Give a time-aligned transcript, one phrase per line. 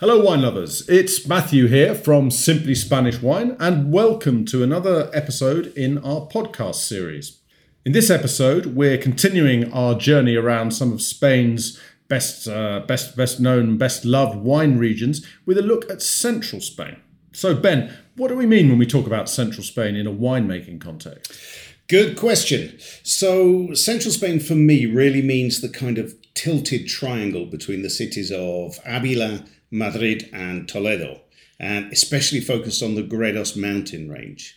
[0.00, 0.88] Hello, wine lovers.
[0.88, 6.76] It's Matthew here from Simply Spanish Wine, and welcome to another episode in our podcast
[6.76, 7.40] series.
[7.84, 13.40] In this episode, we're continuing our journey around some of Spain's best, uh, best, best
[13.40, 16.98] known, best loved wine regions with a look at central Spain.
[17.32, 20.80] So, Ben, what do we mean when we talk about central Spain in a winemaking
[20.80, 21.36] context?
[21.88, 22.78] Good question.
[23.02, 28.30] So, central Spain for me really means the kind of tilted triangle between the cities
[28.30, 31.20] of Avila, Madrid, and Toledo,
[31.58, 34.56] and especially focused on the Gredos mountain range.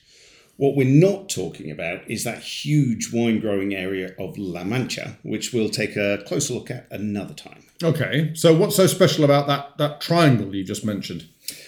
[0.58, 5.54] What we're not talking about is that huge wine growing area of La Mancha, which
[5.54, 7.64] we'll take a closer look at another time.
[7.84, 11.28] Okay, so what's so special about that, that triangle you just mentioned?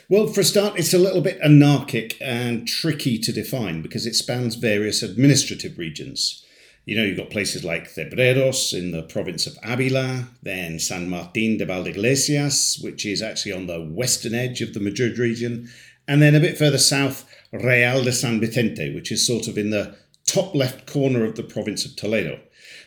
[0.09, 4.13] Well, for a start, it's a little bit anarchic and tricky to define because it
[4.13, 6.45] spans various administrative regions.
[6.85, 11.57] You know, you've got places like Cebreros in the province of Avila, then San Martin
[11.57, 15.69] de Valdeiglesias, which is actually on the western edge of the Madrid region,
[16.09, 19.69] and then a bit further south, Real de San Vicente, which is sort of in
[19.69, 22.39] the top left corner of the province of Toledo.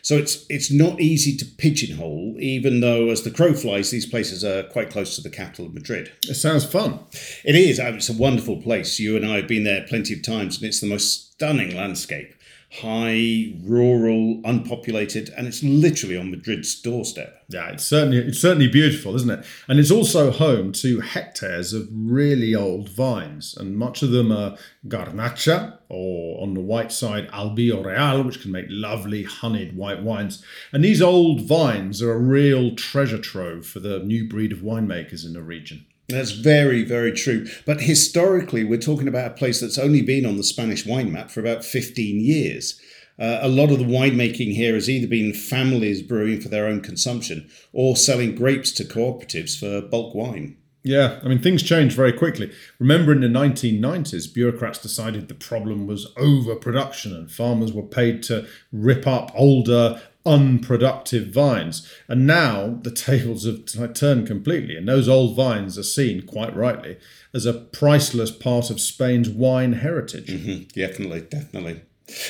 [0.03, 4.45] So it's it's not easy to pigeonhole, even though as the crow flies, these places
[4.45, 6.11] are quite close to the capital of Madrid.
[6.29, 6.99] It sounds fun.
[7.43, 7.79] It is.
[7.79, 8.99] It's a wonderful place.
[8.99, 12.33] You and I have been there plenty of times, and it's the most stunning landscape
[12.69, 17.43] high, rural, unpopulated, and it's literally on Madrid's doorstep.
[17.47, 19.45] Yeah, it's certainly it's certainly beautiful, isn't it?
[19.69, 24.57] And it's also home to hectares of really old vines, and much of them are
[24.87, 30.43] Garnacha, or on the white side, Albillo Real, which can make lovely honeyed white wines.
[30.73, 35.25] And these old vines are a real treasure trove for the new breed of winemakers
[35.25, 35.85] in the region.
[36.09, 37.47] That's very, very true.
[37.65, 41.29] But historically, we're talking about a place that's only been on the Spanish wine map
[41.29, 42.79] for about 15 years.
[43.19, 46.81] Uh, a lot of the winemaking here has either been families brewing for their own
[46.81, 50.55] consumption or selling grapes to cooperatives for bulk wine.
[50.83, 52.53] Yeah, I mean, things change very quickly.
[52.79, 58.47] Remember in the 1990s, bureaucrats decided the problem was overproduction and farmers were paid to
[58.71, 61.91] rip up older, unproductive vines.
[62.07, 66.97] And now the tables have turned completely, and those old vines are seen, quite rightly,
[67.33, 70.27] as a priceless part of Spain's wine heritage.
[70.27, 70.63] Mm-hmm.
[70.79, 71.81] Definitely, definitely.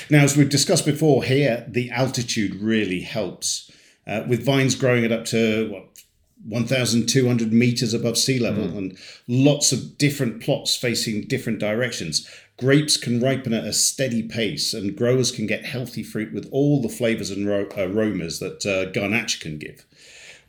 [0.09, 3.71] Now, as we've discussed before, here the altitude really helps.
[4.05, 6.01] Uh, with vines growing at up to what
[6.45, 8.77] 1,200 meters above sea level mm.
[8.77, 12.29] and lots of different plots facing different directions.
[12.57, 16.81] Grapes can ripen at a steady pace, and growers can get healthy fruit with all
[16.81, 19.85] the flavors and aromas that uh, Garnacha can give.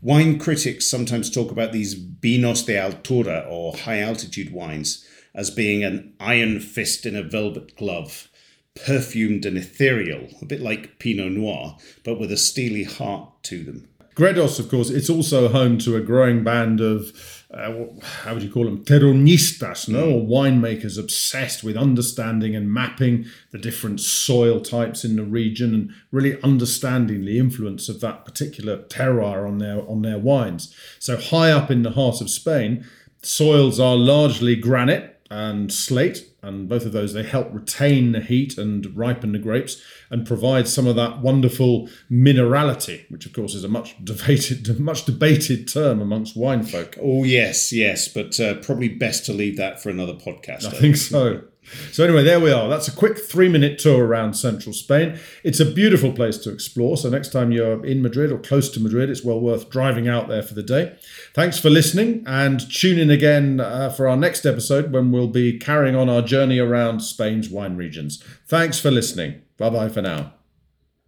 [0.01, 5.83] Wine critics sometimes talk about these vinos de altura or high altitude wines as being
[5.85, 8.29] an iron fist in a velvet glove,
[8.75, 13.89] perfumed and ethereal, a bit like Pinot Noir, but with a steely heart to them.
[14.19, 17.73] Gredos, of course, it's also home to a growing band of, uh,
[18.25, 23.59] how would you call them, terronistas, no, or winemakers obsessed with understanding and mapping the
[23.59, 29.47] different soil types in the region and really understanding the influence of that particular terroir
[29.47, 30.75] on their on their wines.
[30.99, 32.85] So high up in the heart of Spain,
[33.23, 38.57] soils are largely granite and slate, and both of those they help retain the heat
[38.57, 43.65] and ripen the grapes and provide some of that wonderful minerality, which of course is
[43.65, 46.97] a much debated, much debated term amongst wine folk.
[47.01, 50.65] Oh yes, yes, but uh, probably best to leave that for another podcast.
[50.67, 51.43] I think so.
[51.93, 52.69] So, anyway, there we are.
[52.69, 55.19] That's a quick three minute tour around central Spain.
[55.45, 56.97] It's a beautiful place to explore.
[56.97, 60.29] So, next time you're in Madrid or close to Madrid, it's well worth driving out
[60.29, 60.97] there for the day.
[61.35, 65.59] Thanks for listening and tune in again uh, for our next episode when we'll be
[65.59, 68.23] carrying on our journey around Spain's wine regions.
[68.47, 69.43] Thanks for listening.
[69.57, 70.38] Bye bye for now.